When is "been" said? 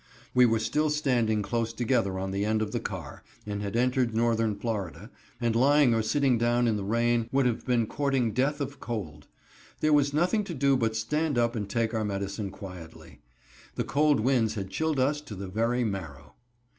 7.67-7.85